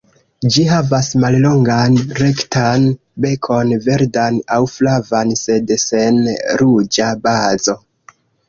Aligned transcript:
Ĝi 0.53 0.61
havas 0.69 1.09
mallongan 1.23 1.99
rektan 2.21 2.87
bekon, 3.25 3.75
verdan 3.89 4.41
aŭ 4.57 4.59
flavan 4.77 5.37
sed 5.43 5.77
sen 5.85 6.19
ruĝa 6.63 7.13
bazo. 7.29 7.81